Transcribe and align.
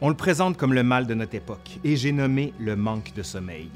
On 0.00 0.08
le 0.08 0.16
présente 0.16 0.56
comme 0.56 0.74
le 0.74 0.82
mal 0.82 1.06
de 1.06 1.14
notre 1.14 1.36
époque 1.36 1.78
et 1.84 1.96
j'ai 1.96 2.10
nommé 2.10 2.52
le 2.58 2.74
manque 2.74 3.14
de 3.14 3.22
sommeil. 3.22 3.70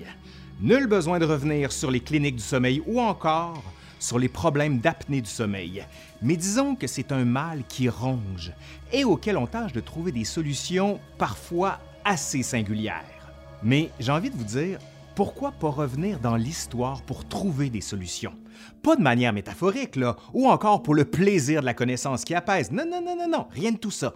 Nul 0.61 0.89
besoin 0.89 1.21
de 1.21 1.25
revenir 1.25 1.71
sur 1.71 1.93
les 1.93 2.01
cliniques 2.01 2.37
du 2.37 2.43
sommeil 2.43 2.83
ou 2.87 3.01
encore 3.01 3.63
sur 4.01 4.19
les 4.19 4.29
problèmes 4.29 4.79
d'apnée 4.79 5.21
du 5.21 5.31
sommeil. 5.31 5.85
Mais 6.21 6.37
disons 6.37 6.75
que 6.75 6.89
c'est 6.89 7.13
un 7.13 7.25
mal 7.25 7.63
qui 7.69 7.89
ronge 7.89 8.53
et 8.93 9.05
auquel 9.05 9.37
on 9.37 9.47
tâche 9.47 9.73
de 9.73 9.81
trouver 9.81 10.11
des 10.11 10.25
solutions 10.25 10.99
parfois 11.19 11.79
assez 12.05 12.43
singulières. 12.43 13.05
Mais 13.63 13.91
j'ai 14.01 14.13
envie 14.13 14.31
de 14.31 14.37
vous 14.37 14.45
dire, 14.45 14.81
pourquoi 15.15 15.53
pas 15.53 15.71
revenir 15.71 16.19
dans 16.19 16.37
l'histoire 16.37 17.03
pour 17.03 17.27
trouver 17.27 17.71
des 17.71 17.81
solutions? 17.81 18.35
Pas 18.83 18.97
de 18.97 19.03
manière 19.03 19.33
métaphorique, 19.33 19.97
là, 19.97 20.17
ou 20.33 20.49
encore 20.49 20.83
pour 20.83 20.95
le 20.95 21.05
plaisir 21.05 21.61
de 21.61 21.67
la 21.67 21.75
connaissance 21.75 22.25
qui 22.25 22.35
apaise. 22.35 22.71
Non, 22.71 22.85
non, 22.89 23.03
non, 23.03 23.17
non, 23.17 23.29
non, 23.29 23.47
rien 23.51 23.73
de 23.73 23.79
tout 23.79 23.91
ça. 23.91 24.15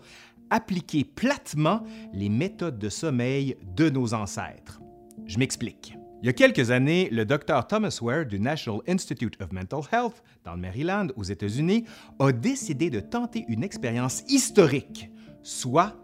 Appliquer 0.55 1.05
platement 1.05 1.83
les 2.13 2.29
méthodes 2.29 2.79
de 2.79 2.91
sommeil 2.91 3.57
de 3.75 3.89
nos 3.89 4.13
ancêtres. 4.13 4.83
Je 5.25 5.39
m'explique. 5.39 5.95
Il 6.23 6.27
y 6.27 6.29
a 6.29 6.35
quelques 6.35 6.71
années, 6.71 7.09
le 7.11 7.25
docteur 7.25 7.67
Thomas 7.67 7.99
Ware 8.03 8.27
du 8.27 8.39
National 8.39 8.83
Institute 8.87 9.41
of 9.41 9.51
Mental 9.51 9.81
Health, 9.91 10.23
dans 10.45 10.53
le 10.53 10.61
Maryland, 10.61 11.07
aux 11.17 11.23
États-Unis, 11.23 11.87
a 12.19 12.33
décidé 12.33 12.91
de 12.91 13.01
tenter 13.01 13.47
une 13.49 13.65
expérience 13.65 14.25
historique, 14.29 15.11
soit 15.43 15.97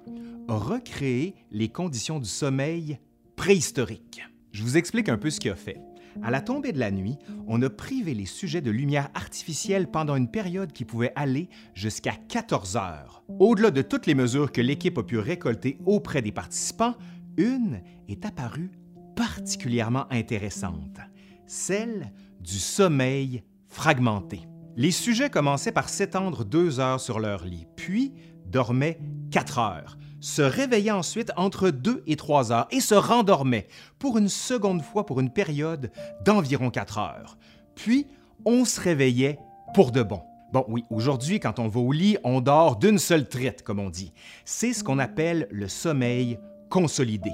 recréer 0.48 1.34
les 1.50 1.68
conditions 1.68 2.18
du 2.18 2.28
sommeil 2.28 2.98
préhistorique. 3.36 4.22
Je 4.52 4.62
vous 4.62 4.78
explique 4.78 5.10
un 5.10 5.18
peu 5.18 5.28
ce 5.28 5.40
qu'il 5.40 5.50
a 5.50 5.56
fait. 5.56 5.78
À 6.22 6.30
la 6.30 6.40
tombée 6.40 6.72
de 6.72 6.78
la 6.78 6.90
nuit, 6.90 7.16
on 7.46 7.62
a 7.62 7.70
privé 7.70 8.14
les 8.14 8.26
sujets 8.26 8.60
de 8.60 8.70
lumière 8.70 9.08
artificielle 9.14 9.90
pendant 9.90 10.16
une 10.16 10.30
période 10.30 10.72
qui 10.72 10.84
pouvait 10.84 11.12
aller 11.14 11.48
jusqu'à 11.74 12.14
14 12.28 12.76
heures. 12.76 13.22
Au-delà 13.38 13.70
de 13.70 13.82
toutes 13.82 14.06
les 14.06 14.14
mesures 14.14 14.52
que 14.52 14.60
l'équipe 14.60 14.98
a 14.98 15.02
pu 15.02 15.18
récolter 15.18 15.78
auprès 15.86 16.22
des 16.22 16.32
participants, 16.32 16.94
une 17.36 17.82
est 18.08 18.24
apparue 18.24 18.70
particulièrement 19.14 20.06
intéressante, 20.12 20.98
celle 21.46 22.12
du 22.40 22.58
sommeil 22.58 23.42
fragmenté. 23.66 24.42
Les 24.76 24.90
sujets 24.90 25.30
commençaient 25.30 25.72
par 25.72 25.88
s'étendre 25.88 26.44
deux 26.44 26.80
heures 26.80 27.00
sur 27.00 27.18
leur 27.18 27.44
lit, 27.44 27.66
puis 27.76 28.14
dormaient 28.46 29.00
quatre 29.30 29.58
heures, 29.58 29.98
se 30.20 30.42
réveillaient 30.42 30.90
ensuite 30.90 31.32
entre 31.36 31.70
deux 31.70 32.02
et 32.06 32.16
trois 32.16 32.52
heures 32.52 32.68
et 32.70 32.80
se 32.80 32.94
rendormaient 32.94 33.68
pour 33.98 34.18
une 34.18 34.28
seconde 34.28 34.82
fois 34.82 35.06
pour 35.06 35.20
une 35.20 35.30
période 35.30 35.90
d'environ 36.24 36.70
quatre 36.70 36.98
heures. 36.98 37.36
Puis, 37.74 38.06
on 38.44 38.64
se 38.64 38.80
réveillait 38.80 39.38
pour 39.74 39.92
de 39.92 40.02
bon. 40.02 40.22
Bon, 40.52 40.64
oui, 40.68 40.84
aujourd'hui, 40.90 41.40
quand 41.40 41.58
on 41.58 41.68
va 41.68 41.80
au 41.80 41.92
lit, 41.92 42.16
on 42.24 42.40
dort 42.40 42.76
d'une 42.76 42.98
seule 42.98 43.28
traite, 43.28 43.62
comme 43.62 43.78
on 43.78 43.90
dit. 43.90 44.12
C'est 44.44 44.72
ce 44.72 44.82
qu'on 44.82 44.98
appelle 44.98 45.46
le 45.50 45.68
sommeil 45.68 46.38
consolidé 46.70 47.32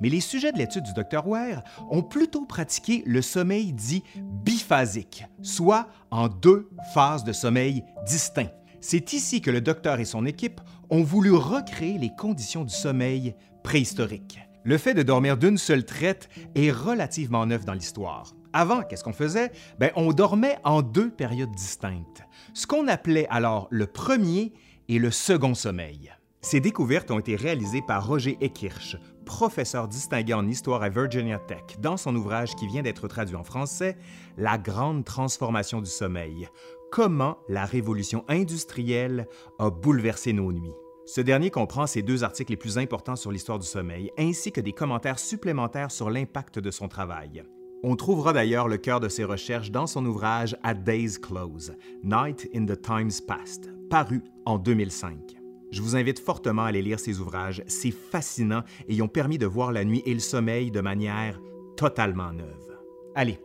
mais 0.00 0.08
les 0.08 0.20
sujets 0.20 0.52
de 0.52 0.58
l'étude 0.58 0.84
du 0.84 0.92
Dr 0.92 1.26
Ware 1.26 1.62
ont 1.90 2.02
plutôt 2.02 2.44
pratiqué 2.44 3.02
le 3.06 3.22
sommeil 3.22 3.72
dit 3.72 4.02
biphasique, 4.16 5.24
soit 5.42 5.88
en 6.10 6.28
deux 6.28 6.70
phases 6.94 7.24
de 7.24 7.32
sommeil 7.32 7.84
distincts. 8.06 8.50
C'est 8.80 9.12
ici 9.12 9.40
que 9.40 9.50
le 9.50 9.60
docteur 9.60 9.98
et 9.98 10.04
son 10.04 10.24
équipe 10.24 10.60
ont 10.90 11.02
voulu 11.02 11.32
recréer 11.32 11.98
les 11.98 12.10
conditions 12.16 12.64
du 12.64 12.74
sommeil 12.74 13.34
préhistorique. 13.64 14.38
Le 14.64 14.78
fait 14.78 14.94
de 14.94 15.02
dormir 15.02 15.36
d'une 15.36 15.58
seule 15.58 15.84
traite 15.84 16.28
est 16.54 16.70
relativement 16.70 17.46
neuf 17.46 17.64
dans 17.64 17.72
l'histoire. 17.72 18.34
Avant, 18.52 18.82
qu'est-ce 18.82 19.04
qu'on 19.04 19.12
faisait? 19.12 19.50
Ben, 19.78 19.90
on 19.96 20.12
dormait 20.12 20.58
en 20.64 20.82
deux 20.82 21.10
périodes 21.10 21.54
distinctes, 21.54 22.22
ce 22.54 22.66
qu'on 22.66 22.88
appelait 22.88 23.26
alors 23.30 23.68
le 23.70 23.86
premier 23.86 24.52
et 24.88 24.98
le 24.98 25.10
second 25.10 25.54
sommeil. 25.54 26.12
Ces 26.40 26.60
découvertes 26.60 27.10
ont 27.10 27.18
été 27.18 27.34
réalisées 27.34 27.82
par 27.86 28.06
Roger 28.06 28.38
Ekirch, 28.40 28.96
professeur 29.26 29.88
distingué 29.88 30.32
en 30.32 30.46
histoire 30.46 30.82
à 30.82 30.88
Virginia 30.88 31.38
Tech, 31.38 31.78
dans 31.80 31.96
son 31.96 32.14
ouvrage 32.14 32.54
qui 32.54 32.66
vient 32.68 32.82
d'être 32.82 33.08
traduit 33.08 33.36
en 33.36 33.44
français, 33.44 33.98
La 34.36 34.56
grande 34.56 35.04
transformation 35.04 35.80
du 35.80 35.90
sommeil. 35.90 36.48
Comment 36.90 37.38
la 37.48 37.66
révolution 37.66 38.24
industrielle 38.28 39.28
a 39.58 39.70
bouleversé 39.70 40.32
nos 40.32 40.52
nuits. 40.52 40.74
Ce 41.04 41.20
dernier 41.20 41.50
comprend 41.50 41.86
ses 41.86 42.02
deux 42.02 42.24
articles 42.24 42.52
les 42.52 42.56
plus 42.56 42.78
importants 42.78 43.16
sur 43.16 43.30
l'histoire 43.30 43.58
du 43.58 43.66
sommeil, 43.66 44.10
ainsi 44.18 44.52
que 44.52 44.60
des 44.60 44.72
commentaires 44.72 45.18
supplémentaires 45.18 45.90
sur 45.90 46.08
l'impact 46.10 46.58
de 46.58 46.70
son 46.70 46.88
travail. 46.88 47.44
On 47.82 47.94
trouvera 47.94 48.32
d'ailleurs 48.32 48.68
le 48.68 48.78
cœur 48.78 49.00
de 49.00 49.08
ses 49.08 49.24
recherches 49.24 49.70
dans 49.70 49.86
son 49.86 50.04
ouvrage 50.06 50.56
At 50.62 50.74
Day's 50.74 51.18
Close, 51.18 51.74
Night 52.02 52.48
in 52.54 52.64
the 52.64 52.80
Times 52.80 53.24
Past, 53.26 53.70
paru 53.90 54.22
en 54.46 54.58
2005. 54.58 55.36
Je 55.70 55.82
vous 55.82 55.94
invite 55.94 56.18
fortement 56.18 56.64
à 56.64 56.68
aller 56.68 56.82
lire 56.82 56.98
ces 56.98 57.20
ouvrages. 57.20 57.62
C'est 57.66 57.90
fascinant 57.90 58.62
et 58.88 58.94
ils 58.94 59.02
ont 59.02 59.08
permis 59.08 59.38
de 59.38 59.46
voir 59.46 59.72
la 59.72 59.84
nuit 59.84 60.02
et 60.06 60.14
le 60.14 60.20
sommeil 60.20 60.70
de 60.70 60.80
manière 60.80 61.40
totalement 61.76 62.32
neuve. 62.32 62.78
Allez, 63.14 63.38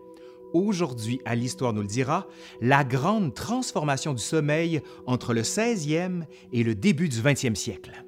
aujourd'hui, 0.54 1.20
à 1.26 1.36
l'Histoire 1.36 1.74
nous 1.74 1.82
le 1.82 1.88
dira, 1.88 2.28
la 2.62 2.84
grande 2.84 3.34
transformation 3.34 4.14
du 4.14 4.22
sommeil 4.22 4.82
entre 5.06 5.34
le 5.34 5.42
16e 5.42 6.24
et 6.52 6.64
le 6.64 6.76
début 6.76 7.10
du 7.10 7.20
20e 7.20 7.56
siècle. 7.56 8.04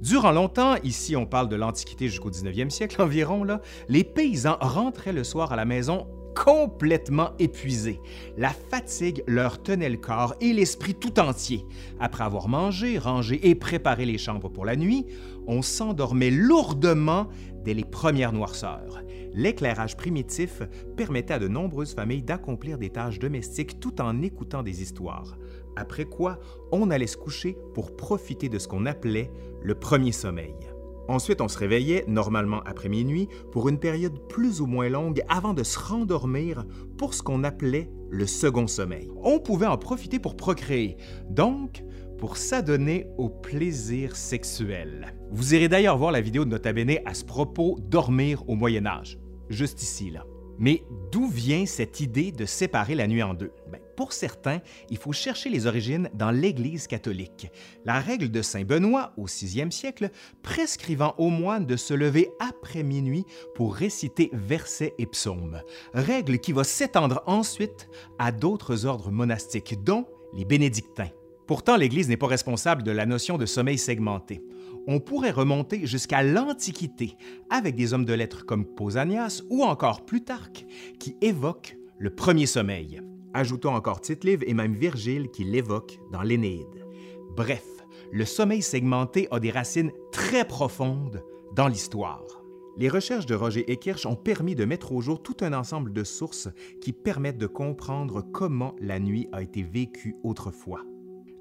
Durant 0.00 0.32
longtemps, 0.32 0.76
ici 0.84 1.16
on 1.16 1.24
parle 1.24 1.48
de 1.48 1.56
l'Antiquité 1.56 2.08
jusqu'au 2.08 2.30
19e 2.30 2.68
siècle 2.68 3.00
environ, 3.00 3.46
les 3.88 4.04
paysans 4.04 4.58
rentraient 4.60 5.14
le 5.14 5.24
soir 5.24 5.52
à 5.52 5.56
la 5.56 5.64
maison 5.64 6.06
complètement 6.34 7.30
épuisés. 7.38 8.00
La 8.36 8.50
fatigue 8.50 9.22
leur 9.26 9.62
tenait 9.62 9.88
le 9.88 9.96
corps 9.96 10.34
et 10.40 10.52
l'esprit 10.52 10.94
tout 10.94 11.18
entier. 11.20 11.64
Après 12.00 12.24
avoir 12.24 12.48
mangé, 12.48 12.98
rangé 12.98 13.48
et 13.48 13.54
préparé 13.54 14.04
les 14.06 14.18
chambres 14.18 14.50
pour 14.50 14.64
la 14.64 14.76
nuit, 14.76 15.06
on 15.46 15.62
s'endormait 15.62 16.30
lourdement 16.30 17.28
dès 17.64 17.74
les 17.74 17.84
premières 17.84 18.32
noirceurs. 18.32 19.02
L'éclairage 19.32 19.96
primitif 19.96 20.62
permettait 20.96 21.34
à 21.34 21.38
de 21.38 21.48
nombreuses 21.48 21.94
familles 21.94 22.22
d'accomplir 22.22 22.78
des 22.78 22.90
tâches 22.90 23.18
domestiques 23.18 23.80
tout 23.80 24.00
en 24.00 24.22
écoutant 24.22 24.62
des 24.62 24.82
histoires 24.82 25.36
après 25.76 26.04
quoi 26.04 26.38
on 26.72 26.90
allait 26.90 27.06
se 27.06 27.16
coucher 27.16 27.56
pour 27.74 27.96
profiter 27.96 28.48
de 28.48 28.58
ce 28.58 28.68
qu'on 28.68 28.86
appelait 28.86 29.30
le 29.62 29.74
premier 29.74 30.12
sommeil. 30.12 30.54
Ensuite, 31.08 31.40
on 31.40 31.48
se 31.48 31.58
réveillait, 31.58 32.04
normalement 32.08 32.60
après 32.64 32.88
minuit, 32.88 33.28
pour 33.52 33.68
une 33.68 33.78
période 33.78 34.26
plus 34.28 34.60
ou 34.60 34.66
moins 34.66 34.88
longue 34.88 35.22
avant 35.28 35.54
de 35.54 35.62
se 35.62 35.78
rendormir 35.78 36.64
pour 36.96 37.14
ce 37.14 37.22
qu'on 37.22 37.44
appelait 37.44 37.90
le 38.10 38.26
second 38.26 38.66
sommeil. 38.66 39.10
On 39.22 39.38
pouvait 39.38 39.66
en 39.66 39.76
profiter 39.76 40.18
pour 40.18 40.36
procréer, 40.36 40.96
donc 41.28 41.84
pour 42.18 42.36
s'adonner 42.36 43.06
au 43.18 43.28
plaisir 43.28 44.16
sexuel. 44.16 45.14
Vous 45.30 45.54
irez 45.54 45.68
d'ailleurs 45.68 45.98
voir 45.98 46.12
la 46.12 46.20
vidéo 46.20 46.44
de 46.44 46.50
Nota 46.50 46.72
Bene 46.72 46.98
à 47.04 47.12
ce 47.12 47.24
propos, 47.24 47.78
Dormir 47.82 48.48
au 48.48 48.54
Moyen 48.54 48.86
Âge, 48.86 49.18
juste 49.50 49.82
ici 49.82 50.10
là. 50.10 50.24
Mais 50.58 50.84
d'où 51.10 51.26
vient 51.26 51.66
cette 51.66 52.00
idée 52.00 52.30
de 52.30 52.44
séparer 52.44 52.94
la 52.94 53.08
nuit 53.08 53.22
en 53.22 53.34
deux? 53.34 53.50
Pour 53.96 54.12
certains, 54.12 54.60
il 54.90 54.96
faut 54.96 55.12
chercher 55.12 55.50
les 55.50 55.66
origines 55.66 56.10
dans 56.14 56.30
l'Église 56.30 56.86
catholique. 56.86 57.50
La 57.84 58.00
règle 58.00 58.30
de 58.30 58.42
Saint 58.42 58.64
Benoît 58.64 59.12
au 59.16 59.26
VIe 59.26 59.70
siècle 59.70 60.10
prescrivant 60.42 61.14
aux 61.18 61.30
moines 61.30 61.66
de 61.66 61.76
se 61.76 61.94
lever 61.94 62.30
après 62.40 62.82
minuit 62.82 63.24
pour 63.54 63.74
réciter 63.74 64.30
versets 64.32 64.94
et 64.98 65.06
psaumes. 65.06 65.60
Règle 65.92 66.38
qui 66.38 66.52
va 66.52 66.64
s'étendre 66.64 67.22
ensuite 67.26 67.88
à 68.18 68.32
d'autres 68.32 68.86
ordres 68.86 69.10
monastiques, 69.10 69.82
dont 69.84 70.06
les 70.34 70.44
bénédictins. 70.44 71.10
Pourtant, 71.46 71.76
l'Église 71.76 72.08
n'est 72.08 72.16
pas 72.16 72.26
responsable 72.26 72.82
de 72.82 72.90
la 72.90 73.06
notion 73.06 73.36
de 73.36 73.46
sommeil 73.46 73.78
segmenté. 73.78 74.42
On 74.86 74.98
pourrait 75.00 75.30
remonter 75.30 75.86
jusqu'à 75.86 76.22
l'Antiquité 76.22 77.16
avec 77.50 77.76
des 77.76 77.94
hommes 77.94 78.04
de 78.04 78.12
lettres 78.12 78.44
comme 78.44 78.66
Pausanias 78.66 79.42
ou 79.50 79.62
encore 79.62 80.04
Plutarque 80.04 80.66
qui 80.98 81.16
évoquent 81.20 81.76
le 81.98 82.14
premier 82.14 82.46
sommeil. 82.46 83.00
Ajoutons 83.34 83.74
encore 83.74 84.00
tite 84.00 84.24
et 84.24 84.54
même 84.54 84.74
Virgile 84.74 85.28
qui 85.28 85.42
l'évoque 85.42 85.98
dans 86.12 86.22
l'Énéide. 86.22 86.86
Bref, 87.36 87.66
le 88.12 88.24
sommeil 88.24 88.62
segmenté 88.62 89.26
a 89.32 89.40
des 89.40 89.50
racines 89.50 89.90
très 90.12 90.46
profondes 90.46 91.24
dans 91.52 91.66
l'histoire. 91.66 92.22
Les 92.76 92.88
recherches 92.88 93.26
de 93.26 93.34
Roger 93.34 93.70
Ekirch 93.70 94.06
ont 94.06 94.14
permis 94.14 94.54
de 94.54 94.64
mettre 94.64 94.92
au 94.92 95.00
jour 95.00 95.20
tout 95.20 95.36
un 95.40 95.52
ensemble 95.52 95.92
de 95.92 96.04
sources 96.04 96.48
qui 96.80 96.92
permettent 96.92 97.38
de 97.38 97.46
comprendre 97.48 98.22
comment 98.32 98.76
la 98.80 99.00
nuit 99.00 99.28
a 99.32 99.42
été 99.42 99.62
vécue 99.62 100.14
autrefois. 100.22 100.84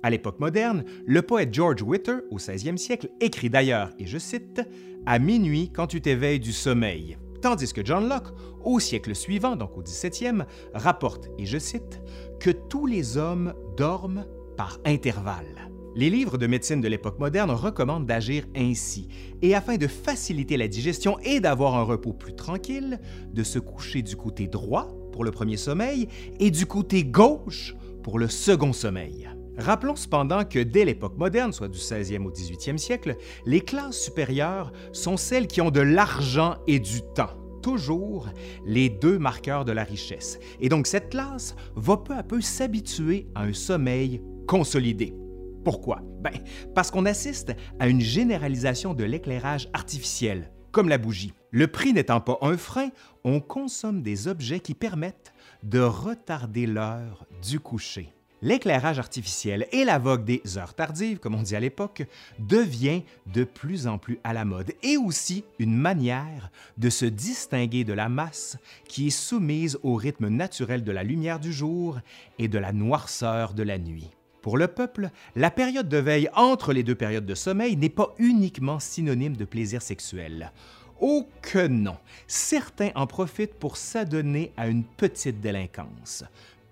À 0.01 0.09
l'époque 0.09 0.39
moderne, 0.39 0.83
le 1.05 1.21
poète 1.21 1.53
George 1.53 1.81
Whitter, 1.83 2.17
au 2.31 2.37
16e 2.37 2.77
siècle, 2.77 3.09
écrit 3.21 3.49
d'ailleurs, 3.49 3.91
et 3.99 4.05
je 4.05 4.17
cite, 4.17 4.61
À 5.05 5.19
minuit 5.19 5.71
quand 5.71 5.87
tu 5.87 6.01
t'éveilles 6.01 6.39
du 6.39 6.53
sommeil. 6.53 7.17
Tandis 7.43 7.73
que 7.73 7.83
John 7.83 8.07
Locke, 8.07 8.29
au 8.63 8.79
siècle 8.79 9.13
suivant, 9.13 9.57
donc 9.57 9.77
au 9.77 9.83
17e, 9.83 10.45
rapporte, 10.73 11.29
et 11.37 11.45
je 11.45 11.57
cite, 11.57 12.01
que 12.39 12.49
tous 12.49 12.85
les 12.85 13.17
hommes 13.17 13.53
dorment 13.75 14.25
par 14.55 14.79
intervalles. 14.85 15.69
Les 15.93 16.09
livres 16.09 16.37
de 16.37 16.47
médecine 16.47 16.79
de 16.79 16.87
l'époque 16.87 17.19
moderne 17.19 17.51
recommandent 17.51 18.05
d'agir 18.05 18.45
ainsi, 18.55 19.09
et 19.41 19.55
afin 19.55 19.75
de 19.75 19.87
faciliter 19.87 20.55
la 20.55 20.69
digestion 20.69 21.19
et 21.19 21.41
d'avoir 21.41 21.75
un 21.75 21.83
repos 21.83 22.13
plus 22.13 22.33
tranquille, 22.33 23.01
de 23.33 23.43
se 23.43 23.59
coucher 23.59 24.03
du 24.03 24.15
côté 24.15 24.47
droit 24.47 24.87
pour 25.11 25.25
le 25.25 25.31
premier 25.31 25.57
sommeil 25.57 26.07
et 26.39 26.49
du 26.49 26.65
côté 26.65 27.03
gauche 27.03 27.75
pour 28.03 28.19
le 28.19 28.29
second 28.29 28.71
sommeil. 28.71 29.32
Rappelons 29.57 29.95
cependant 29.95 30.45
que 30.45 30.59
dès 30.59 30.85
l'époque 30.85 31.17
moderne, 31.17 31.53
soit 31.53 31.67
du 31.67 31.77
16e 31.77 32.25
au 32.25 32.31
18e 32.31 32.77
siècle, 32.77 33.15
les 33.45 33.61
classes 33.61 33.99
supérieures 33.99 34.71
sont 34.91 35.17
celles 35.17 35.47
qui 35.47 35.61
ont 35.61 35.71
de 35.71 35.81
l'argent 35.81 36.55
et 36.67 36.79
du 36.79 37.01
temps 37.15 37.37
toujours 37.63 38.27
les 38.65 38.89
deux 38.89 39.17
marqueurs 39.17 39.65
de 39.65 39.71
la 39.71 39.83
richesse. 39.83 40.37
Et 40.59 40.69
donc 40.69 40.85
cette 40.85 41.09
classe 41.09 41.55
va 41.75 41.97
peu 41.97 42.13
à 42.13 42.21
peu 42.21 42.41
s'habituer 42.41 43.27
à 43.33 43.43
un 43.43 43.53
sommeil 43.53 44.21
consolidé. 44.47 45.15
Pourquoi? 45.63 46.01
Ben, 46.19 46.33
parce 46.75 46.91
qu'on 46.91 47.05
assiste 47.05 47.53
à 47.79 47.87
une 47.87 48.01
généralisation 48.01 48.93
de 48.93 49.05
l'éclairage 49.05 49.69
artificiel, 49.73 50.51
comme 50.71 50.89
la 50.89 50.97
bougie. 50.97 51.33
Le 51.51 51.67
prix 51.67 51.93
n'étant 51.93 52.19
pas 52.19 52.37
un 52.41 52.57
frein, 52.57 52.89
on 53.23 53.39
consomme 53.39 54.01
des 54.01 54.27
objets 54.27 54.59
qui 54.59 54.73
permettent 54.73 55.33
de 55.63 55.79
retarder 55.79 56.65
l'heure 56.67 57.25
du 57.41 57.61
coucher. 57.61 58.13
L'éclairage 58.43 58.99
artificiel 58.99 59.67
et 59.71 59.85
la 59.85 59.99
vogue 59.99 60.25
des 60.25 60.41
heures 60.57 60.73
tardives, 60.73 61.17
comme 61.17 61.33
on 61.33 61.43
dit 61.43 61.55
à 61.55 61.61
l'époque, 61.61 62.03
devient 62.39 63.03
de 63.33 63.45
plus 63.45 63.87
en 63.87 63.97
plus 63.97 64.19
à 64.25 64.33
la 64.33 64.43
mode 64.43 64.73
et 64.83 64.97
aussi 64.97 65.45
une 65.59 65.77
manière 65.77 66.51
de 66.77 66.89
se 66.89 67.05
distinguer 67.05 67.85
de 67.85 67.93
la 67.93 68.09
masse 68.09 68.57
qui 68.85 69.07
est 69.07 69.11
soumise 69.11 69.79
au 69.81 69.95
rythme 69.95 70.27
naturel 70.27 70.83
de 70.83 70.91
la 70.91 71.03
lumière 71.03 71.39
du 71.39 71.53
jour 71.53 72.01
et 72.37 72.49
de 72.49 72.59
la 72.59 72.73
noirceur 72.73 73.53
de 73.53 73.63
la 73.63 73.77
nuit. 73.77 74.09
Pour 74.41 74.57
le 74.57 74.67
peuple, 74.67 75.09
la 75.37 75.49
période 75.49 75.87
de 75.87 75.97
veille 75.97 76.29
entre 76.35 76.73
les 76.73 76.83
deux 76.83 76.95
périodes 76.95 77.25
de 77.25 77.35
sommeil 77.35 77.77
n'est 77.77 77.87
pas 77.87 78.13
uniquement 78.17 78.81
synonyme 78.81 79.37
de 79.37 79.45
plaisir 79.45 79.81
sexuel. 79.81 80.51
Oh 80.99 81.27
que 81.41 81.67
non! 81.67 81.97
Certains 82.27 82.91
en 82.95 83.07
profitent 83.07 83.55
pour 83.55 83.77
s'adonner 83.77 84.51
à 84.57 84.67
une 84.67 84.83
petite 84.83 85.39
délinquance. 85.39 86.23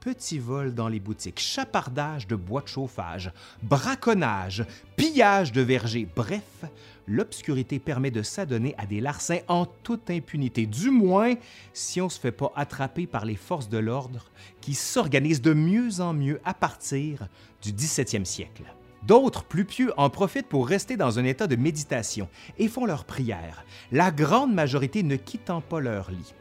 Petits 0.02 0.40
vols 0.40 0.74
dans 0.74 0.88
les 0.88 1.00
boutiques, 1.00 1.40
chapardage 1.40 2.26
de 2.26 2.36
bois 2.36 2.62
de 2.62 2.68
chauffage, 2.68 3.32
braconnage, 3.62 4.66
pillage 4.96 5.52
de 5.52 5.62
vergers, 5.62 6.08
bref, 6.16 6.66
l'obscurité 7.06 7.78
permet 7.78 8.10
de 8.10 8.24
s'adonner 8.24 8.74
à 8.80 8.88
des 8.88 9.00
larcins 9.00 9.42
en 9.48 9.68
toute 9.68 10.10
impunité, 10.10 10.66
du 10.66 10.90
moins 10.90 11.36
si 11.72 12.02
on 12.02 12.06
ne 12.06 12.10
se 12.10 12.20
fait 12.20 12.32
pas 12.32 12.52
attraper 12.56 13.06
par 13.06 13.26
les 13.26 13.36
forces 13.36 13.70
de 13.70 13.78
l'ordre 13.78 14.32
qui 14.60 14.74
s'organisent 14.74 15.44
de 15.44 15.54
mieux 15.54 16.02
en 16.02 16.14
mieux 16.14 16.42
à 16.46 16.56
partir 16.56 17.28
du 17.62 17.72
17e 17.72 18.26
siècle. 18.26 18.64
D'autres, 19.04 19.44
plus 19.44 19.66
pieux, 19.66 19.94
en 19.98 20.10
profitent 20.10 20.50
pour 20.50 20.68
rester 20.68 20.98
dans 20.98 21.20
un 21.20 21.26
état 21.26 21.46
de 21.46 21.56
méditation 21.56 22.28
et 22.58 22.68
font 22.68 22.88
leurs 22.88 23.06
prières, 23.06 23.64
la 23.92 24.10
grande 24.10 24.52
majorité 24.52 25.04
ne 25.04 25.16
quittant 25.16 25.62
pas 25.62 25.80
leur 25.80 26.10
lit. 26.10 26.34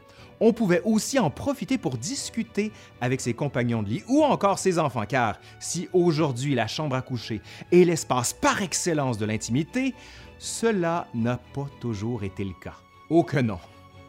On 0.43 0.53
pouvait 0.53 0.81
aussi 0.85 1.19
en 1.19 1.29
profiter 1.29 1.77
pour 1.77 1.97
discuter 1.97 2.71
avec 2.99 3.21
ses 3.21 3.35
compagnons 3.35 3.83
de 3.83 3.89
lit 3.89 4.03
ou 4.07 4.23
encore 4.23 4.57
ses 4.57 4.79
enfants, 4.79 5.05
car 5.07 5.39
si 5.59 5.87
aujourd'hui 5.93 6.55
la 6.55 6.65
chambre 6.65 6.95
à 6.95 7.03
coucher 7.03 7.41
est 7.71 7.85
l'espace 7.85 8.33
par 8.33 8.63
excellence 8.63 9.19
de 9.19 9.25
l'intimité, 9.25 9.93
cela 10.39 11.07
n'a 11.13 11.37
pas 11.37 11.67
toujours 11.79 12.23
été 12.23 12.43
le 12.43 12.55
cas. 12.59 12.73
Oh 13.11 13.23
que 13.23 13.37
non! 13.37 13.59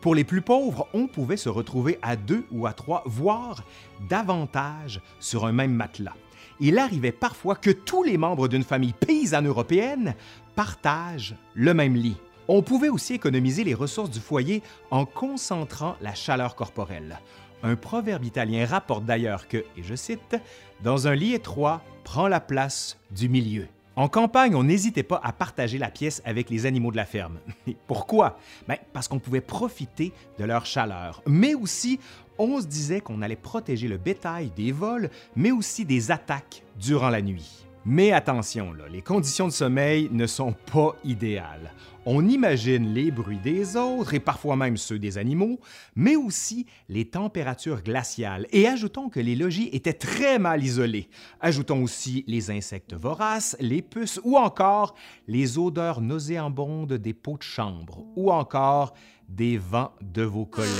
Pour 0.00 0.14
les 0.14 0.24
plus 0.24 0.40
pauvres, 0.40 0.88
on 0.94 1.06
pouvait 1.06 1.36
se 1.36 1.50
retrouver 1.50 1.98
à 2.00 2.16
deux 2.16 2.46
ou 2.50 2.66
à 2.66 2.72
trois, 2.72 3.02
voire 3.04 3.62
davantage 4.08 5.02
sur 5.20 5.44
un 5.44 5.52
même 5.52 5.74
matelas. 5.74 6.16
Il 6.60 6.78
arrivait 6.78 7.12
parfois 7.12 7.56
que 7.56 7.70
tous 7.70 8.02
les 8.04 8.16
membres 8.16 8.48
d'une 8.48 8.64
famille 8.64 8.94
paysanne 8.94 9.46
européenne 9.46 10.14
partagent 10.56 11.36
le 11.54 11.74
même 11.74 11.94
lit. 11.94 12.16
On 12.54 12.60
pouvait 12.60 12.90
aussi 12.90 13.14
économiser 13.14 13.64
les 13.64 13.72
ressources 13.72 14.10
du 14.10 14.20
foyer 14.20 14.62
en 14.90 15.06
concentrant 15.06 15.96
la 16.02 16.12
chaleur 16.12 16.54
corporelle. 16.54 17.18
Un 17.62 17.76
proverbe 17.76 18.26
italien 18.26 18.66
rapporte 18.66 19.06
d'ailleurs 19.06 19.48
que, 19.48 19.56
et 19.56 19.82
je 19.82 19.94
cite, 19.94 20.36
Dans 20.82 21.08
un 21.08 21.14
lit 21.14 21.32
étroit, 21.32 21.80
prend 22.04 22.28
la 22.28 22.40
place 22.40 22.98
du 23.10 23.30
milieu. 23.30 23.68
En 23.96 24.08
campagne, 24.08 24.54
on 24.54 24.64
n'hésitait 24.64 25.02
pas 25.02 25.18
à 25.24 25.32
partager 25.32 25.78
la 25.78 25.88
pièce 25.88 26.20
avec 26.26 26.50
les 26.50 26.66
animaux 26.66 26.90
de 26.90 26.98
la 26.98 27.06
ferme. 27.06 27.38
pourquoi? 27.86 28.36
Ben, 28.68 28.76
parce 28.92 29.08
qu'on 29.08 29.18
pouvait 29.18 29.40
profiter 29.40 30.12
de 30.38 30.44
leur 30.44 30.66
chaleur, 30.66 31.22
mais 31.26 31.54
aussi 31.54 32.00
on 32.36 32.60
se 32.60 32.66
disait 32.66 33.00
qu'on 33.00 33.22
allait 33.22 33.34
protéger 33.34 33.88
le 33.88 33.96
bétail 33.96 34.52
des 34.54 34.72
vols, 34.72 35.08
mais 35.36 35.52
aussi 35.52 35.86
des 35.86 36.10
attaques 36.10 36.64
durant 36.78 37.08
la 37.08 37.22
nuit. 37.22 37.66
Mais 37.84 38.12
attention, 38.12 38.72
les 38.90 39.02
conditions 39.02 39.48
de 39.48 39.52
sommeil 39.52 40.08
ne 40.12 40.28
sont 40.28 40.52
pas 40.52 40.94
idéales. 41.02 41.72
On 42.06 42.28
imagine 42.28 42.94
les 42.94 43.10
bruits 43.10 43.40
des 43.42 43.76
autres 43.76 44.14
et 44.14 44.20
parfois 44.20 44.54
même 44.54 44.76
ceux 44.76 45.00
des 45.00 45.18
animaux, 45.18 45.58
mais 45.96 46.14
aussi 46.14 46.66
les 46.88 47.06
températures 47.06 47.82
glaciales. 47.82 48.46
Et 48.52 48.68
ajoutons 48.68 49.08
que 49.08 49.18
les 49.18 49.34
logis 49.34 49.68
étaient 49.72 49.92
très 49.92 50.38
mal 50.38 50.62
isolés. 50.62 51.08
Ajoutons 51.40 51.82
aussi 51.82 52.24
les 52.28 52.52
insectes 52.52 52.94
voraces, 52.94 53.56
les 53.58 53.82
puces 53.82 54.20
ou 54.22 54.36
encore 54.36 54.94
les 55.26 55.58
odeurs 55.58 56.00
nauséabondes 56.00 56.94
des 56.94 57.14
pots 57.14 57.38
de 57.38 57.42
chambre 57.42 58.04
ou 58.14 58.30
encore 58.30 58.94
des 59.28 59.58
vents 59.58 59.92
de 60.00 60.22
vos 60.22 60.46
collègues. 60.46 60.70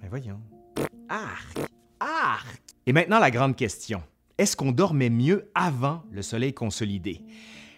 Mais 0.00 0.08
voyons. 0.08 0.40
Arc! 1.08 1.58
Arc! 1.98 2.62
Et 2.86 2.92
maintenant 2.92 3.18
la 3.18 3.30
grande 3.32 3.56
question 3.56 4.00
est-ce 4.38 4.56
qu'on 4.56 4.72
dormait 4.72 5.10
mieux 5.10 5.50
avant 5.54 6.02
le 6.10 6.22
soleil 6.22 6.52
consolidé? 6.52 7.22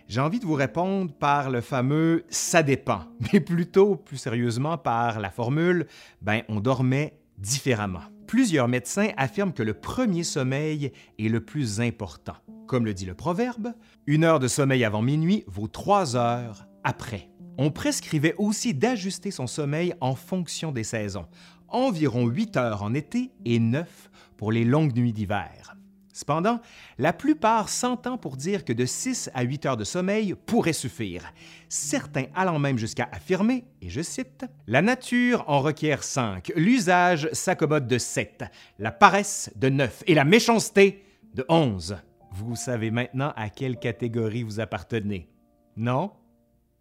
J'ai 0.09 0.21
envie 0.21 0.39
de 0.39 0.47
vous 0.47 0.55
répondre 0.55 1.13
par 1.13 1.51
le 1.51 1.61
fameux 1.61 2.25
ça 2.29 2.63
dépend, 2.63 3.01
mais 3.33 3.41
plutôt 3.41 3.97
plus 3.97 4.17
sérieusement 4.17 4.79
par 4.79 5.21
la 5.21 5.31
formule 5.31 5.87
ben 6.23 6.43
on 6.49 6.61
dormait 6.61 7.19
différemment. 7.39 8.03
Plusieurs 8.27 8.69
médecins 8.69 9.11
affirment 9.17 9.53
que 9.53 9.63
le 9.63 9.75
premier 9.75 10.25
sommeil 10.25 10.93
est 11.19 11.29
le 11.29 11.45
plus 11.45 11.81
important. 11.81 12.37
Comme 12.67 12.85
le 12.85 12.95
dit 12.95 13.07
le 13.07 13.15
proverbe, 13.15 13.73
une 14.07 14.25
heure 14.25 14.41
de 14.41 14.49
sommeil 14.49 14.85
avant 14.85 15.03
minuit 15.03 15.45
vaut 15.47 15.69
trois 15.69 16.17
heures 16.17 16.67
après. 16.85 17.29
On 17.59 17.71
prescrivait 17.71 18.35
aussi 18.39 18.75
d'ajuster 18.75 19.31
son 19.31 19.47
sommeil 19.47 19.95
en 20.01 20.15
fonction 20.15 20.73
des 20.73 20.85
saisons, 20.85 21.27
environ 21.69 22.27
8 22.27 22.57
heures 22.57 22.83
en 22.83 22.95
été 22.95 23.31
et 23.45 23.59
9 23.59 24.11
pour 24.37 24.53
les 24.53 24.65
longues 24.65 24.97
nuits 24.97 25.13
d'hiver. 25.13 25.76
Cependant, 26.17 26.61
la 26.97 27.13
plupart 27.13 27.69
s'entendent 27.69 28.23
pour 28.23 28.39
dire 28.39 28.65
que 28.65 28.73
de 28.73 28.87
6 28.87 29.29
à 29.35 29.43
8 29.43 29.67
heures 29.67 29.77
de 29.77 29.85
sommeil 29.85 30.35
pourrait 30.47 30.73
suffire, 30.73 31.31
certains 31.69 32.25
allant 32.35 32.59
même 32.59 32.79
jusqu'à 32.79 33.07
affirmer, 33.13 33.67
et 33.83 33.91
je 33.91 34.01
cite, 34.01 34.47
La 34.67 34.81
nature 34.81 35.45
en 35.47 35.61
requiert 35.61 36.03
5, 36.03 36.53
l'usage 36.57 37.29
s'accommode 37.33 37.87
de 37.87 37.99
7, 37.99 38.45
la 38.79 38.93
paresse 38.93 39.51
de 39.57 39.69
9 39.69 40.05
et 40.07 40.15
la 40.15 40.25
méchanceté 40.25 41.05
de 41.35 41.45
11. 41.51 41.99
Vous 42.33 42.57
savez 42.57 42.91
maintenant 42.91 43.35
à 43.37 43.51
quelle 43.51 43.79
catégorie 43.79 44.43
vous 44.43 44.59
appartenez. 44.59 45.29
Non? 45.77 46.13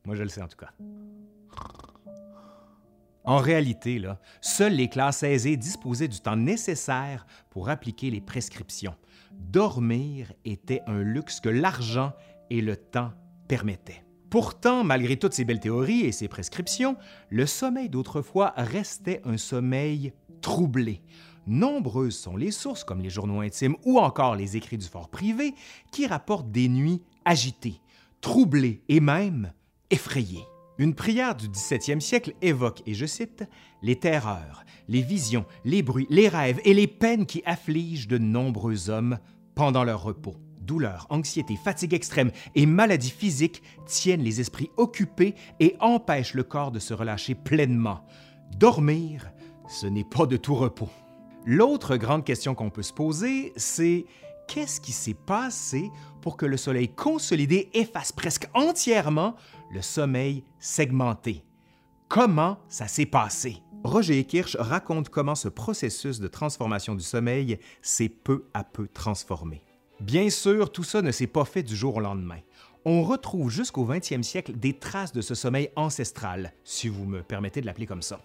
Moi, 0.06 0.16
je 0.16 0.24
le 0.24 0.30
sais 0.30 0.42
en 0.42 0.48
tout 0.48 0.56
cas. 0.56 0.72
En 3.26 3.40
réalité, 3.40 3.98
là, 3.98 4.20
seules 4.40 4.76
les 4.76 4.88
classes 4.88 5.24
aisées 5.24 5.58
disposaient 5.58 6.08
du 6.08 6.20
temps 6.20 6.38
nécessaire 6.38 7.26
pour 7.50 7.70
appliquer 7.70 8.12
les 8.12 8.22
prescriptions. 8.22 8.96
Dormir 9.38 10.34
était 10.44 10.82
un 10.88 11.02
luxe 11.02 11.40
que 11.40 11.50
l'argent 11.50 12.14
et 12.50 12.62
le 12.62 12.76
temps 12.76 13.12
permettaient. 13.48 14.04
Pourtant, 14.30 14.84
malgré 14.84 15.18
toutes 15.18 15.34
ces 15.34 15.46
belles 15.46 15.60
théories 15.60 16.02
et 16.02 16.12
ces 16.12 16.28
prescriptions, 16.28 16.98
le 17.30 17.46
sommeil 17.46 17.90
d'autrefois 17.90 18.54
restait 18.58 19.22
un 19.24 19.38
sommeil 19.38 20.14
troublé. 20.42 21.02
Nombreuses 21.48 22.18
sont 22.18 22.36
les 22.36 22.52
sources, 22.52 22.84
comme 22.84 23.02
les 23.02 23.10
journaux 23.10 23.42
intimes 23.42 23.76
ou 23.86 24.00
encore 24.00 24.36
les 24.36 24.58
écrits 24.58 24.78
du 24.78 24.88
fort 24.88 25.10
privé, 25.10 25.54
qui 25.92 26.08
rapportent 26.08 26.52
des 26.52 26.68
nuits 26.68 27.04
agitées, 27.24 27.80
troublées 28.20 28.82
et 28.90 29.00
même 29.00 29.54
effrayées. 29.90 30.46
Une 30.78 30.94
prière 30.94 31.36
du 31.36 31.48
17e 31.48 32.02
siècle 32.02 32.34
évoque, 32.42 32.82
et 32.86 32.94
je 32.94 33.06
cite, 33.06 33.46
les 33.82 33.96
terreurs, 33.96 34.66
les 34.90 35.02
visions, 35.02 35.46
les 35.64 35.82
bruits, 35.82 36.08
les 36.10 36.28
rêves 36.28 36.60
et 36.66 36.74
les 36.74 36.88
peines 36.88 37.26
qui 37.26 37.42
affligent 37.46 38.10
de 38.10 38.18
nombreux 38.18 38.90
hommes 38.90 39.20
pendant 39.56 39.86
leur 39.86 40.04
repos. 40.04 40.36
Douleur, 40.60 41.08
anxiété, 41.10 41.56
fatigue 41.56 41.94
extrême 41.94 42.32
et 42.56 42.66
maladie 42.66 43.12
physique 43.12 43.64
tiennent 43.86 44.24
les 44.24 44.42
esprits 44.42 44.72
occupés 44.76 45.36
et 45.62 45.78
empêchent 45.80 46.34
le 46.34 46.44
corps 46.44 46.72
de 46.72 46.80
se 46.80 46.94
relâcher 46.94 47.36
pleinement. 47.36 48.06
Dormir, 48.58 49.32
ce 49.70 49.88
n'est 49.88 50.04
pas 50.04 50.26
de 50.26 50.36
tout 50.36 50.56
repos. 50.56 50.90
L'autre 51.46 51.96
grande 51.96 52.26
question 52.26 52.54
qu'on 52.54 52.70
peut 52.70 52.84
se 52.84 52.94
poser, 52.94 53.54
c'est 53.56 54.06
qu'est-ce 54.48 54.82
qui 54.82 54.92
s'est 54.92 55.14
passé 55.14 55.90
pour 56.22 56.36
que 56.36 56.46
le 56.46 56.58
soleil 56.58 56.90
consolidé 56.90 57.70
efface 57.74 58.12
presque 58.12 58.50
entièrement 58.54 59.36
le 59.76 59.82
sommeil 59.82 60.44
segmenté? 60.58 61.44
Comment 62.08 62.60
ça 62.70 62.88
s'est 62.88 63.06
passé? 63.06 63.58
Roger 63.84 64.24
Kirsch 64.24 64.56
raconte 64.58 65.10
comment 65.10 65.36
ce 65.36 65.50
processus 65.50 66.20
de 66.20 66.30
transformation 66.30 66.96
du 66.96 67.04
sommeil 67.04 67.60
s'est 67.82 68.10
peu 68.10 68.46
à 68.54 68.64
peu 68.64 68.88
transformé. 68.88 69.64
Bien 70.00 70.30
sûr, 70.30 70.72
tout 70.72 70.84
ça 70.84 71.02
ne 71.02 71.12
s'est 71.12 71.28
pas 71.28 71.44
fait 71.44 71.62
du 71.62 71.76
jour 71.76 71.98
au 71.98 72.00
lendemain. 72.00 72.40
On 72.88 73.02
retrouve 73.02 73.50
jusqu'au 73.50 73.84
20e 73.84 74.22
siècle 74.22 74.54
des 74.54 74.74
traces 74.74 75.12
de 75.12 75.22
ce 75.22 75.34
sommeil 75.34 75.72
ancestral, 75.76 76.54
si 76.64 76.88
vous 76.88 77.06
me 77.06 77.24
permettez 77.24 77.60
de 77.60 77.66
l'appeler 77.66 77.88
comme 77.88 78.04
ça. 78.04 78.20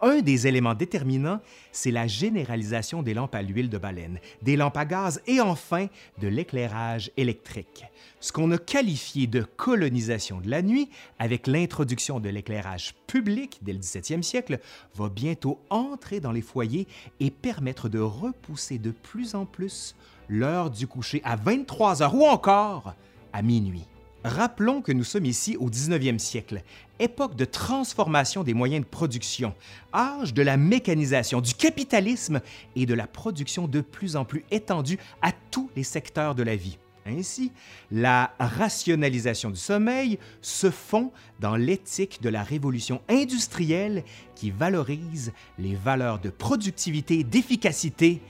Un 0.00 0.20
des 0.20 0.48
éléments 0.48 0.74
déterminants, 0.74 1.38
c'est 1.70 1.92
la 1.92 2.08
généralisation 2.08 3.04
des 3.04 3.14
lampes 3.14 3.36
à 3.36 3.42
l'huile 3.42 3.70
de 3.70 3.78
baleine, 3.78 4.18
des 4.42 4.56
lampes 4.56 4.78
à 4.78 4.84
gaz 4.84 5.22
et 5.28 5.40
enfin 5.40 5.86
de 6.20 6.26
l'éclairage 6.26 7.12
électrique. 7.16 7.84
Ce 8.18 8.32
qu'on 8.32 8.50
a 8.50 8.58
qualifié 8.58 9.28
de 9.28 9.42
colonisation 9.42 10.40
de 10.40 10.50
la 10.50 10.62
nuit 10.62 10.90
avec 11.20 11.46
l'introduction 11.46 12.18
de 12.18 12.30
l'éclairage 12.30 12.96
public 13.06 13.60
dès 13.62 13.74
le 13.74 13.78
17e 13.78 14.22
siècle 14.22 14.58
va 14.96 15.08
bientôt 15.08 15.60
entrer 15.70 16.18
dans 16.18 16.32
les 16.32 16.42
foyers 16.42 16.88
et 17.20 17.30
permettre 17.30 17.88
de 17.88 18.00
repousser 18.00 18.78
de 18.78 18.90
plus 18.90 19.36
en 19.36 19.46
plus 19.46 19.94
l'heure 20.28 20.68
du 20.68 20.88
coucher 20.88 21.22
à 21.22 21.36
23 21.36 22.02
heures 22.02 22.16
ou 22.16 22.26
encore 22.26 22.96
à 23.32 23.42
minuit. 23.42 23.86
Rappelons 24.24 24.82
que 24.82 24.92
nous 24.92 25.04
sommes 25.04 25.24
ici 25.24 25.56
au 25.56 25.70
19e 25.70 26.18
siècle, 26.18 26.62
époque 26.98 27.36
de 27.36 27.46
transformation 27.46 28.44
des 28.44 28.52
moyens 28.52 28.84
de 28.84 28.88
production, 28.88 29.54
âge 29.94 30.34
de 30.34 30.42
la 30.42 30.58
mécanisation, 30.58 31.40
du 31.40 31.54
capitalisme 31.54 32.42
et 32.76 32.84
de 32.84 32.92
la 32.92 33.06
production 33.06 33.66
de 33.66 33.80
plus 33.80 34.16
en 34.16 34.26
plus 34.26 34.44
étendue 34.50 34.98
à 35.22 35.32
tous 35.50 35.70
les 35.74 35.84
secteurs 35.84 36.34
de 36.34 36.42
la 36.42 36.54
vie. 36.54 36.76
Ainsi, 37.06 37.50
la 37.90 38.34
rationalisation 38.38 39.48
du 39.48 39.58
sommeil 39.58 40.18
se 40.42 40.70
fond 40.70 41.12
dans 41.40 41.56
l'éthique 41.56 42.20
de 42.20 42.28
la 42.28 42.42
révolution 42.42 43.00
industrielle 43.08 44.04
qui 44.34 44.50
valorise 44.50 45.32
les 45.58 45.74
valeurs 45.74 46.18
de 46.18 46.28
productivité, 46.28 47.24
d'efficacité 47.24 48.20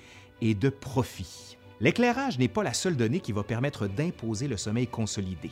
et 0.40 0.54
de 0.54 0.68
profit. 0.68 1.49
L'éclairage 1.80 2.38
n'est 2.38 2.48
pas 2.48 2.62
la 2.62 2.74
seule 2.74 2.96
donnée 2.96 3.20
qui 3.20 3.32
va 3.32 3.42
permettre 3.42 3.86
d'imposer 3.86 4.48
le 4.48 4.58
sommeil 4.58 4.86
consolidé. 4.86 5.50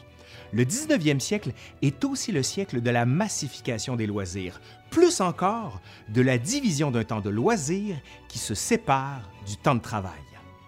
Le 0.53 0.65
19e 0.65 1.21
siècle 1.21 1.53
est 1.81 2.05
aussi 2.05 2.33
le 2.33 2.43
siècle 2.43 2.83
de 2.83 2.91
la 2.91 3.07
massification 3.07 3.97
des 3.97 4.07
loisirs, 4.07 4.61
plus 4.91 5.23
encore 5.23 5.81
de 6.11 6.21
la 6.21 6.37
division 6.37 6.91
d'un 6.91 7.05
temps 7.05 7.21
de 7.21 7.31
loisir 7.31 7.97
qui 8.29 8.39
se 8.39 8.55
sépare 8.55 9.23
du 9.47 9.57
temps 9.57 9.75
de 9.75 9.81
travail. 9.81 10.13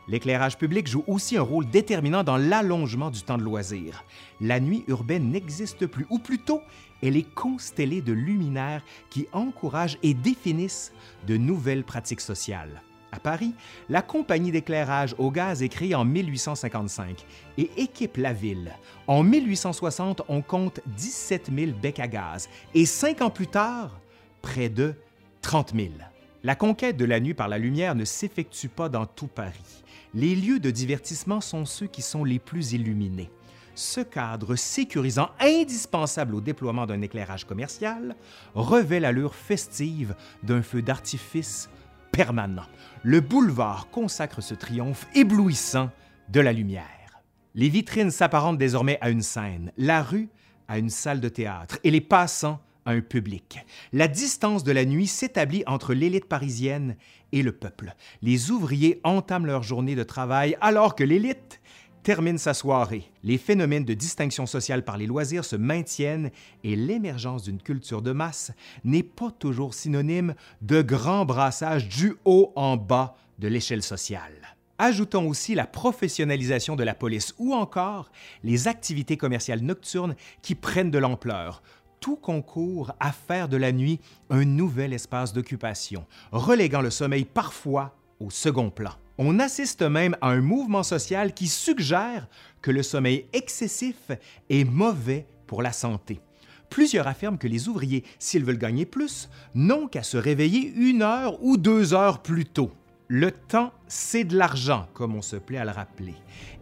L'éclairage 0.08 0.56
public 0.56 0.88
joue 0.88 1.04
aussi 1.06 1.36
un 1.36 1.42
rôle 1.42 1.68
déterminant 1.68 2.24
dans 2.24 2.38
l'allongement 2.38 3.10
du 3.10 3.22
temps 3.22 3.38
de 3.38 3.44
loisir. 3.44 4.04
La 4.40 4.60
nuit 4.60 4.82
urbaine 4.88 5.30
n'existe 5.30 5.86
plus, 5.86 6.06
ou 6.10 6.18
plutôt, 6.18 6.62
elle 7.02 7.16
est 7.16 7.34
constellée 7.34 8.00
de 8.02 8.12
luminaires 8.12 8.82
qui 9.10 9.28
encouragent 9.32 9.98
et 10.02 10.14
définissent 10.14 10.92
de 11.26 11.36
nouvelles 11.36 11.84
pratiques 11.84 12.22
sociales. 12.22 12.82
À 13.12 13.18
Paris, 13.18 13.54
la 13.88 14.02
compagnie 14.02 14.52
d'éclairage 14.52 15.14
au 15.18 15.30
gaz 15.30 15.62
est 15.62 15.68
créée 15.68 15.94
en 15.94 16.04
1855 16.04 17.24
et 17.58 17.70
équipe 17.76 18.16
la 18.16 18.32
ville. 18.32 18.72
En 19.06 19.22
1860, 19.22 20.22
on 20.28 20.42
compte 20.42 20.80
17 20.96 21.50
000 21.54 21.72
becs 21.80 21.98
à 21.98 22.06
gaz 22.06 22.48
et 22.74 22.86
cinq 22.86 23.20
ans 23.20 23.30
plus 23.30 23.48
tard, 23.48 24.00
près 24.42 24.68
de 24.68 24.94
30 25.42 25.74
000. 25.74 25.88
La 26.42 26.54
conquête 26.54 26.96
de 26.96 27.04
la 27.04 27.20
nuit 27.20 27.34
par 27.34 27.48
la 27.48 27.58
lumière 27.58 27.94
ne 27.94 28.04
s'effectue 28.04 28.68
pas 28.68 28.88
dans 28.88 29.06
tout 29.06 29.26
Paris. 29.26 29.84
Les 30.14 30.34
lieux 30.34 30.60
de 30.60 30.70
divertissement 30.70 31.40
sont 31.40 31.64
ceux 31.64 31.86
qui 31.86 32.02
sont 32.02 32.24
les 32.24 32.38
plus 32.38 32.72
illuminés. 32.72 33.30
Ce 33.74 34.00
cadre 34.00 34.56
sécurisant 34.56 35.30
indispensable 35.38 36.34
au 36.34 36.40
déploiement 36.40 36.86
d'un 36.86 37.02
éclairage 37.02 37.44
commercial 37.44 38.16
revêt 38.54 39.00
l'allure 39.00 39.34
festive 39.34 40.14
d'un 40.42 40.62
feu 40.62 40.82
d'artifice 40.82 41.68
permanent. 42.12 42.66
Le 43.02 43.20
boulevard 43.20 43.88
consacre 43.90 44.42
ce 44.42 44.54
triomphe 44.54 45.06
éblouissant 45.14 45.90
de 46.28 46.40
la 46.40 46.52
lumière. 46.52 47.22
Les 47.54 47.68
vitrines 47.68 48.10
s'apparentent 48.10 48.58
désormais 48.58 48.98
à 49.00 49.10
une 49.10 49.22
scène, 49.22 49.72
la 49.76 50.02
rue 50.02 50.28
à 50.68 50.78
une 50.78 50.90
salle 50.90 51.20
de 51.20 51.28
théâtre 51.28 51.78
et 51.82 51.90
les 51.90 52.00
passants 52.00 52.60
à 52.84 52.92
un 52.92 53.00
public. 53.00 53.58
La 53.92 54.08
distance 54.08 54.64
de 54.64 54.72
la 54.72 54.84
nuit 54.84 55.06
s'établit 55.06 55.64
entre 55.66 55.94
l'élite 55.94 56.26
parisienne 56.26 56.96
et 57.32 57.42
le 57.42 57.52
peuple. 57.52 57.94
Les 58.22 58.50
ouvriers 58.50 59.00
entament 59.04 59.46
leur 59.46 59.62
journée 59.62 59.94
de 59.94 60.02
travail 60.02 60.56
alors 60.60 60.94
que 60.94 61.04
l'élite 61.04 61.59
termine 62.02 62.38
sa 62.38 62.54
soirée. 62.54 63.10
Les 63.22 63.38
phénomènes 63.38 63.84
de 63.84 63.94
distinction 63.94 64.46
sociale 64.46 64.84
par 64.84 64.96
les 64.96 65.06
loisirs 65.06 65.44
se 65.44 65.56
maintiennent 65.56 66.30
et 66.64 66.76
l'émergence 66.76 67.42
d'une 67.42 67.60
culture 67.60 68.02
de 68.02 68.12
masse 68.12 68.52
n'est 68.84 69.02
pas 69.02 69.30
toujours 69.30 69.74
synonyme 69.74 70.34
de 70.62 70.82
grand 70.82 71.24
brassage 71.24 71.88
du 71.88 72.14
haut 72.24 72.52
en 72.56 72.76
bas 72.76 73.14
de 73.38 73.48
l'échelle 73.48 73.82
sociale. 73.82 74.56
Ajoutons 74.78 75.28
aussi 75.28 75.54
la 75.54 75.66
professionnalisation 75.66 76.74
de 76.74 76.84
la 76.84 76.94
police 76.94 77.34
ou 77.38 77.52
encore 77.52 78.10
les 78.42 78.66
activités 78.66 79.18
commerciales 79.18 79.60
nocturnes 79.60 80.16
qui 80.40 80.54
prennent 80.54 80.90
de 80.90 80.98
l'ampleur. 80.98 81.62
Tout 82.00 82.16
concourt 82.16 82.92
à 82.98 83.12
faire 83.12 83.50
de 83.50 83.58
la 83.58 83.72
nuit 83.72 84.00
un 84.30 84.46
nouvel 84.46 84.94
espace 84.94 85.34
d'occupation, 85.34 86.06
reléguant 86.32 86.80
le 86.80 86.88
sommeil 86.88 87.26
parfois 87.26 87.94
au 88.20 88.30
second 88.30 88.70
plan. 88.70 88.92
On 89.22 89.38
assiste 89.38 89.82
même 89.82 90.16
à 90.22 90.30
un 90.30 90.40
mouvement 90.40 90.82
social 90.82 91.34
qui 91.34 91.46
suggère 91.46 92.26
que 92.62 92.70
le 92.70 92.82
sommeil 92.82 93.26
excessif 93.34 94.12
est 94.48 94.64
mauvais 94.64 95.26
pour 95.46 95.60
la 95.60 95.72
santé. 95.72 96.20
Plusieurs 96.70 97.06
affirment 97.06 97.36
que 97.36 97.46
les 97.46 97.68
ouvriers, 97.68 98.02
s'ils 98.18 98.46
veulent 98.46 98.56
gagner 98.56 98.86
plus, 98.86 99.28
n'ont 99.54 99.88
qu'à 99.88 100.02
se 100.04 100.16
réveiller 100.16 100.72
une 100.74 101.02
heure 101.02 101.36
ou 101.44 101.58
deux 101.58 101.92
heures 101.92 102.22
plus 102.22 102.46
tôt. 102.46 102.70
Le 103.08 103.30
temps, 103.30 103.74
c'est 103.88 104.24
de 104.24 104.38
l'argent, 104.38 104.88
comme 104.94 105.14
on 105.14 105.20
se 105.20 105.36
plaît 105.36 105.58
à 105.58 105.66
le 105.66 105.72
rappeler, 105.72 106.14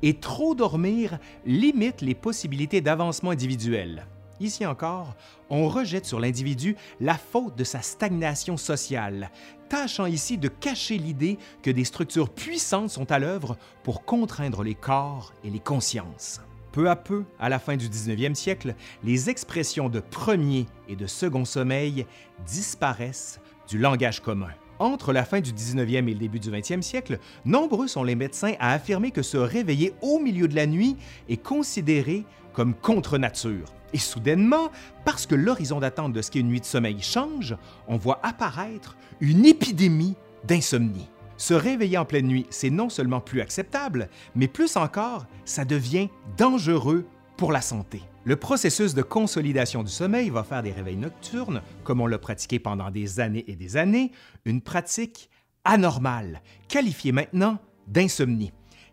et 0.03 0.15
trop 0.15 0.57
dormir 0.57 1.21
limite 1.47 2.01
les 2.01 2.17
possibilités 2.17 2.81
d'avancement 2.81 3.31
individuel. 3.31 4.05
Ici 4.41 4.65
encore, 4.65 5.17
on 5.51 5.69
rejette 5.69 6.07
sur 6.07 6.21
l'individu 6.21 6.77
la 7.01 7.15
faute 7.15 7.57
de 7.57 7.65
sa 7.65 7.83
stagnation 7.83 8.57
sociale, 8.57 9.31
tâchant 9.69 10.07
ici 10.07 10.39
de 10.39 10.49
cacher 10.49 10.97
l'idée 10.97 11.39
que 11.63 11.71
des 11.71 11.85
structures 11.85 12.31
puissantes 12.31 12.91
sont 12.91 13.11
à 13.11 13.19
l'œuvre 13.19 13.57
pour 13.83 14.05
contraindre 14.05 14.63
les 14.63 14.77
corps 14.77 15.33
et 15.43 15.51
les 15.51 15.59
consciences. 15.59 16.41
Peu 16.71 16.89
à 16.89 16.97
peu, 16.97 17.25
à 17.41 17.49
la 17.49 17.59
fin 17.59 17.77
du 17.77 17.89
19e 17.89 18.35
siècle, 18.35 18.75
les 19.03 19.29
expressions 19.29 19.89
de 19.89 20.01
premier 20.01 20.67
et 20.89 20.95
de 20.95 21.07
second 21.07 21.45
sommeil 21.45 22.07
disparaissent 22.47 23.41
du 23.69 23.79
langage 23.79 24.21
commun. 24.21 24.51
Entre 24.79 25.13
la 25.13 25.25
fin 25.25 25.41
du 25.41 25.53
19e 25.53 26.09
et 26.09 26.13
le 26.13 26.21
début 26.21 26.39
du 26.39 26.53
20e 26.53 26.83
siècle, 26.83 27.19
nombreux 27.45 27.89
sont 27.89 28.05
les 28.05 28.15
médecins 28.15 28.55
à 28.61 28.73
affirmer 28.73 29.11
que 29.11 29.23
se 29.23 29.37
réveiller 29.37 29.95
au 30.03 30.21
milieu 30.21 30.47
de 30.47 30.55
la 30.55 30.67
nuit 30.67 30.97
est 31.29 31.43
considéré 31.43 32.25
comme 32.59 32.75
contre 32.75 33.19
nature. 33.19 33.73
Et 33.93 33.99
soudainement, 33.99 34.73
parce 35.05 35.27
que 35.27 35.37
l'horizon 35.37 35.79
d'attente 35.79 36.13
de 36.13 36.21
ce 36.21 36.29
qu'est 36.29 36.41
une 36.41 36.49
nuit 36.49 36.59
de 36.59 36.65
sommeil 36.65 37.01
change, 37.01 37.57
on 37.87 37.97
voit 37.97 38.19
apparaître 38.25 38.97
une 39.21 39.47
épidémie 39.47 40.17
d'insomnie. 40.43 41.09
Se 41.37 41.55
réveiller 41.55 41.99
en 41.99 42.05
pleine 42.05 42.27
nuit, 42.27 42.47
c'est 42.51 42.71
non 42.71 42.89
seulement 42.89 43.21
plus 43.21 43.43
acceptable, 43.43 44.09
mais 44.35 44.49
plus 44.49 44.77
encore, 44.77 45.27
ça 45.45 45.65
devient 45.65 46.09
dangereux 46.37 47.07
pour 47.37 47.53
la 47.53 47.61
santé. 47.61 48.03
Le 48.25 48.35
processus 48.35 48.93
de 48.93 49.03
consolidation 49.03 49.85
du 49.85 49.93
sommeil 49.93 50.29
va 50.29 50.43
faire 50.43 50.65
des 50.65 50.73
réveils 50.73 50.97
nocturnes, 50.97 51.63
comme 51.85 52.01
on 52.01 52.09
l'a 52.09 52.19
pratiqué 52.19 52.59
pendant 52.59 52.91
des 52.91 53.21
années 53.21 53.45
et 53.47 53.55
des 53.55 53.77
années, 53.77 54.11
une 54.47 54.63
pratique 54.63 55.31
anormale, 55.65 56.43
qualifiée 56.67 57.13
maintenant 57.13 57.59
d'insomnie, 57.87 58.51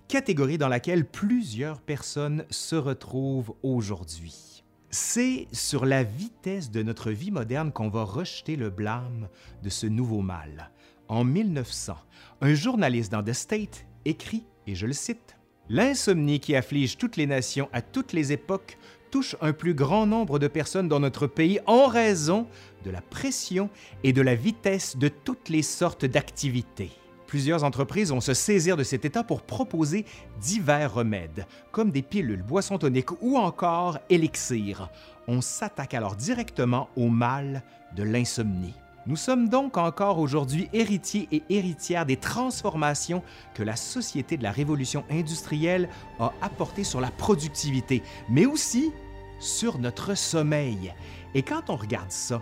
catégorie 0.08 0.58
dans 0.58 0.68
laquelle 0.68 1.06
plusieurs 1.06 1.82
personnes 1.82 2.46
se 2.50 2.76
retrouvent 2.76 3.54
aujourd'hui. 3.64 4.64
C'est 4.90 5.48
sur 5.52 5.86
la 5.86 6.04
vitesse 6.04 6.72
de 6.72 6.84
notre 6.84 7.12
vie 7.12 7.32
moderne 7.32 7.72
qu'on 7.72 7.90
va 7.90 8.04
rejeter 8.04 8.56
le 8.56 8.70
blâme 8.70 9.28
de 9.64 9.70
ce 9.70 9.88
nouveau 9.88 10.22
mal. 10.22 10.72
En 11.08 11.24
1900, 11.24 11.96
un 12.42 12.54
journaliste 12.54 13.12
dans 13.12 13.24
The 13.24 13.34
State 13.34 13.86
écrit, 14.06 14.46
et 14.68 14.76
je 14.76 14.88
le 14.88 14.94
cite, 14.94 15.36
L'insomnie 15.68 16.40
qui 16.40 16.56
afflige 16.56 16.98
toutes 16.98 17.18
les 17.18 17.26
nations 17.26 17.70
à 17.74 17.82
toutes 17.82 18.14
les 18.14 18.32
époques 18.32 18.78
touche 19.10 19.36
un 19.42 19.54
plus 19.54 19.74
grand 19.74 20.06
nombre 20.06 20.40
de 20.40 20.48
personnes 20.48 20.88
dans 20.88 21.00
notre 21.00 21.26
pays 21.26 21.60
en 21.66 21.88
raison 21.88 22.48
de 22.84 22.92
la 22.92 23.02
pression 23.02 23.70
et 24.04 24.14
de 24.14 24.22
la 24.22 24.36
vitesse 24.36 24.98
de 24.98 25.08
toutes 25.08 25.50
les 25.50 25.64
sortes 25.64 26.06
d'activités. 26.06 26.92
Plusieurs 27.28 27.64
entreprises 27.64 28.12
vont 28.12 28.22
se 28.22 28.34
saisir 28.34 28.78
de 28.78 28.84
cet 28.84 29.06
état 29.06 29.24
pour 29.24 29.42
proposer 29.42 30.06
divers 30.40 30.94
remèdes, 30.94 31.48
comme 31.72 31.92
des 31.92 32.02
pilules, 32.02 32.44
boissons 32.44 32.78
toniques 32.78 33.22
ou 33.22 33.38
encore 33.38 34.00
élixirs. 34.10 34.90
On 35.28 35.42
s'attaque 35.42 35.94
alors 35.94 36.16
directement 36.16 36.90
au 36.96 37.10
mal 37.10 37.64
de 37.96 38.04
l'insomnie. 38.04 38.76
Nous 39.08 39.16
sommes 39.16 39.50
donc 39.50 39.78
encore 39.78 40.18
aujourd'hui 40.20 40.68
héritiers 40.74 41.28
et 41.32 41.44
héritières 41.50 42.08
des 42.08 42.18
transformations 42.18 43.22
que 43.54 43.62
la 43.62 43.76
société 43.76 44.36
de 44.36 44.44
la 44.44 44.52
révolution 44.52 45.04
industrielle 45.12 45.90
a 46.20 46.34
apportées 46.42 46.84
sur 46.84 47.02
la 47.02 47.12
productivité, 47.12 48.02
mais 48.30 48.48
aussi 48.48 48.92
sur 49.40 49.78
notre 49.78 50.16
sommeil. 50.16 50.94
Et 51.36 51.44
quand 51.44 51.70
on 51.70 51.76
regarde 51.76 52.12
ça, 52.12 52.42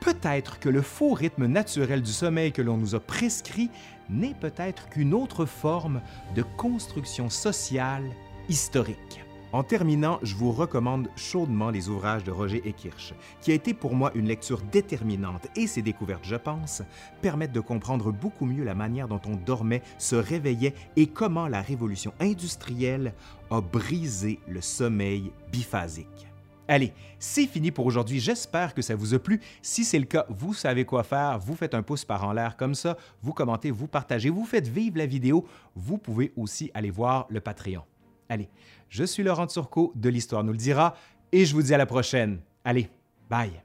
Peut-être 0.00 0.60
que 0.60 0.68
le 0.68 0.82
faux 0.82 1.12
rythme 1.12 1.46
naturel 1.46 2.02
du 2.02 2.12
sommeil 2.12 2.52
que 2.52 2.62
l'on 2.62 2.76
nous 2.76 2.94
a 2.94 3.00
prescrit 3.00 3.70
n'est 4.10 4.34
peut-être 4.34 4.88
qu'une 4.88 5.14
autre 5.14 5.44
forme 5.44 6.00
de 6.34 6.42
construction 6.42 7.30
sociale 7.30 8.10
historique. 8.48 9.20
En 9.52 9.62
terminant, 9.62 10.18
je 10.22 10.34
vous 10.34 10.52
recommande 10.52 11.08
chaudement 11.16 11.70
les 11.70 11.88
ouvrages 11.88 12.22
de 12.22 12.30
Roger 12.30 12.68
Ekirch, 12.68 13.14
qui 13.40 13.50
a 13.50 13.54
été 13.54 13.72
pour 13.72 13.94
moi 13.94 14.12
une 14.14 14.28
lecture 14.28 14.60
déterminante 14.60 15.46
et 15.56 15.66
ses 15.66 15.80
découvertes, 15.80 16.24
je 16.26 16.36
pense, 16.36 16.82
permettent 17.22 17.52
de 17.52 17.60
comprendre 17.60 18.12
beaucoup 18.12 18.44
mieux 18.44 18.64
la 18.64 18.74
manière 18.74 19.08
dont 19.08 19.22
on 19.26 19.36
dormait, 19.36 19.82
se 19.96 20.16
réveillait 20.16 20.74
et 20.96 21.06
comment 21.06 21.48
la 21.48 21.62
révolution 21.62 22.12
industrielle 22.20 23.14
a 23.50 23.62
brisé 23.62 24.38
le 24.46 24.60
sommeil 24.60 25.32
biphasique. 25.50 26.27
Allez, 26.68 26.92
c'est 27.18 27.46
fini 27.46 27.70
pour 27.70 27.86
aujourd'hui. 27.86 28.20
J'espère 28.20 28.74
que 28.74 28.82
ça 28.82 28.94
vous 28.94 29.14
a 29.14 29.18
plu. 29.18 29.40
Si 29.62 29.84
c'est 29.84 29.98
le 29.98 30.04
cas, 30.04 30.26
vous 30.28 30.52
savez 30.52 30.84
quoi 30.84 31.02
faire. 31.02 31.38
Vous 31.38 31.56
faites 31.56 31.74
un 31.74 31.82
pouce 31.82 32.04
par 32.04 32.24
en 32.24 32.32
l'air 32.32 32.56
comme 32.56 32.74
ça, 32.74 32.98
vous 33.22 33.32
commentez, 33.32 33.70
vous 33.70 33.88
partagez, 33.88 34.28
vous 34.28 34.44
faites 34.44 34.68
vivre 34.68 34.98
la 34.98 35.06
vidéo. 35.06 35.46
Vous 35.74 35.96
pouvez 35.96 36.32
aussi 36.36 36.70
aller 36.74 36.90
voir 36.90 37.26
le 37.30 37.40
Patreon. 37.40 37.82
Allez, 38.28 38.50
je 38.90 39.04
suis 39.04 39.22
Laurent 39.22 39.46
Turcot 39.46 39.92
de 39.96 40.10
l'Histoire 40.10 40.44
nous 40.44 40.52
le 40.52 40.58
dira 40.58 40.94
et 41.32 41.46
je 41.46 41.54
vous 41.54 41.62
dis 41.62 41.72
à 41.72 41.78
la 41.78 41.86
prochaine. 41.86 42.40
Allez, 42.64 42.90
bye! 43.30 43.62